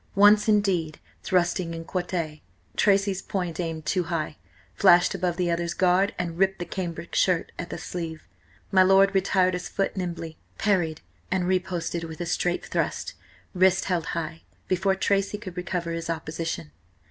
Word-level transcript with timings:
Once, 0.15 0.47
indeed, 0.49 0.99
thrusting 1.21 1.75
in 1.75 1.85
quarte, 1.85 2.41
Tracy's 2.75 3.21
point, 3.21 3.59
aimed 3.59 3.85
too 3.85 4.05
high, 4.05 4.35
flashed 4.73 5.13
above 5.13 5.37
the 5.37 5.51
other's 5.51 5.75
guard 5.75 6.15
and 6.17 6.39
ripped 6.39 6.57
the 6.57 6.65
cambric 6.65 7.13
shirt 7.13 7.51
at 7.59 7.69
the 7.69 7.77
sleeve. 7.77 8.27
My 8.71 8.81
lord 8.81 9.13
retired 9.13 9.53
his 9.53 9.69
foot 9.69 9.95
nimbly, 9.95 10.39
parried, 10.57 11.01
and 11.29 11.43
riposted 11.47 12.05
with 12.05 12.19
a 12.19 12.25
straight 12.25 12.65
thrust, 12.65 13.13
wrist 13.53 13.85
held 13.85 14.07
high, 14.17 14.41
before 14.67 14.95
Tracy 14.95 15.37
could 15.37 15.55
recover 15.55 15.91
his 15.91 16.09
opposition. 16.09 16.71